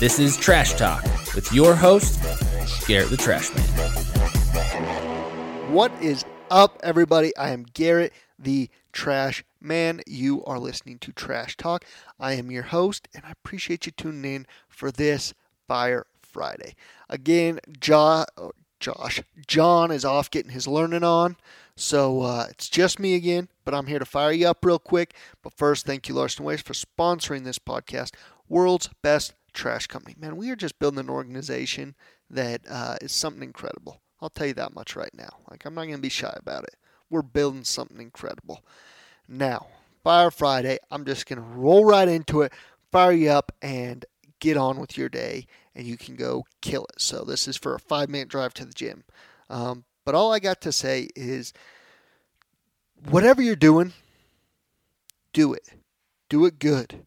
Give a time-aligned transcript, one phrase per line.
[0.00, 1.04] This is Trash Talk
[1.34, 2.18] with your host,
[2.88, 3.66] Garrett the Trash Man.
[5.70, 7.36] What is up, everybody?
[7.36, 10.00] I am Garrett the Trash Man.
[10.06, 11.84] You are listening to Trash Talk.
[12.18, 15.34] I am your host, and I appreciate you tuning in for this
[15.68, 16.76] Fire Friday.
[17.10, 18.24] Again, jo-
[18.80, 21.36] Josh, John is off getting his learning on.
[21.76, 25.14] So uh, it's just me again, but I'm here to fire you up real quick.
[25.44, 28.14] But first, thank you, Larson Waste, for sponsoring this podcast.
[28.48, 30.16] World's best trash company.
[30.18, 31.94] Man, we are just building an organization
[32.28, 34.00] that uh, is something incredible.
[34.20, 35.28] I'll tell you that much right now.
[35.48, 36.74] Like, I'm not going to be shy about it.
[37.08, 38.64] We're building something incredible.
[39.28, 39.68] Now,
[40.02, 42.52] Fire Friday, I'm just going to roll right into it,
[42.90, 44.04] fire you up, and
[44.40, 45.46] get on with your day,
[45.76, 47.00] and you can go kill it.
[47.00, 49.04] So, this is for a five minute drive to the gym.
[49.48, 51.52] Um, but all I got to say is
[53.08, 53.92] whatever you're doing,
[55.32, 55.68] do it.
[56.28, 57.06] Do it good.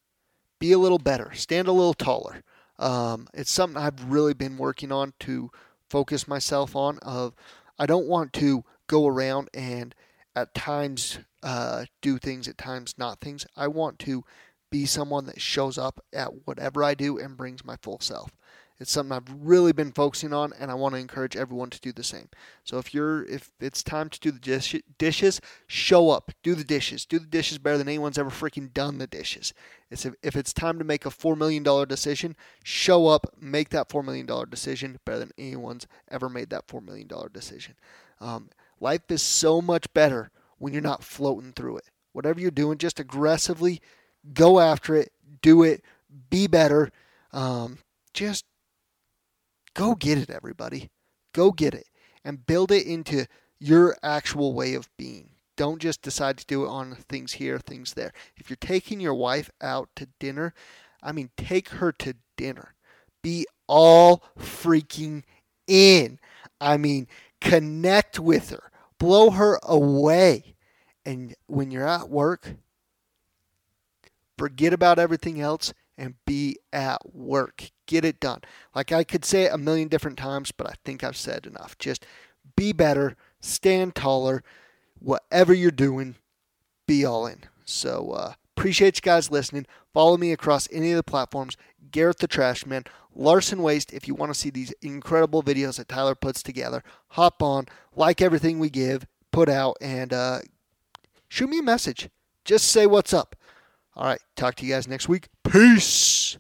[0.59, 1.31] Be a little better.
[1.33, 2.43] Stand a little taller.
[2.79, 5.51] Um, it's something I've really been working on to
[5.89, 6.99] focus myself on.
[6.99, 7.33] Of
[7.77, 9.95] I don't want to go around and
[10.35, 13.45] at times uh, do things, at times not things.
[13.55, 14.23] I want to
[14.71, 18.31] be someone that shows up at whatever I do and brings my full self.
[18.83, 21.93] It's something I've really been focusing on, and I want to encourage everyone to do
[21.93, 22.27] the same.
[22.65, 26.65] So if you're if it's time to do the dish, dishes, show up, do the
[26.65, 29.53] dishes, do the dishes better than anyone's ever freaking done the dishes.
[29.89, 33.69] It's if, if it's time to make a four million dollar decision, show up, make
[33.69, 37.75] that four million dollar decision better than anyone's ever made that four million dollar decision.
[38.19, 38.49] Um,
[38.81, 41.85] life is so much better when you're not floating through it.
[42.11, 43.81] Whatever you're doing, just aggressively
[44.33, 45.85] go after it, do it,
[46.29, 46.91] be better.
[47.31, 47.77] Um,
[48.13, 48.43] just
[49.73, 50.89] Go get it, everybody.
[51.33, 51.87] Go get it
[52.23, 53.25] and build it into
[53.59, 55.29] your actual way of being.
[55.55, 58.11] Don't just decide to do it on things here, things there.
[58.37, 60.53] If you're taking your wife out to dinner,
[61.01, 62.73] I mean, take her to dinner.
[63.21, 65.23] Be all freaking
[65.67, 66.19] in.
[66.59, 67.07] I mean,
[67.39, 70.55] connect with her, blow her away.
[71.05, 72.55] And when you're at work,
[74.37, 77.71] forget about everything else and be at work.
[77.85, 78.41] Get it done.
[78.75, 81.77] Like I could say it a million different times, but I think I've said enough.
[81.77, 82.05] Just
[82.55, 84.43] be better, stand taller,
[84.99, 86.15] whatever you're doing,
[86.87, 87.43] be all in.
[87.65, 89.65] So uh, appreciate you guys listening.
[89.93, 91.55] Follow me across any of the platforms.
[91.91, 93.93] Garrett the Trash Man, Larson Waste.
[93.93, 98.21] If you want to see these incredible videos that Tyler puts together, hop on, like
[98.21, 100.39] everything we give, put out, and uh,
[101.29, 102.09] shoot me a message.
[102.43, 103.35] Just say what's up.
[103.95, 105.29] All right, talk to you guys next week.
[105.43, 106.37] Peace.